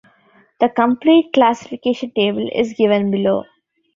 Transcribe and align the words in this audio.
The 0.59 0.67
complete 0.69 1.31
classification 1.31 2.09
table 2.15 2.49
is 2.55 2.73
given 2.73 3.11
below. 3.11 3.43